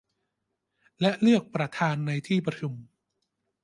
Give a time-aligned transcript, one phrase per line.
[1.01, 2.73] และเลือกประธานในที่ประชุม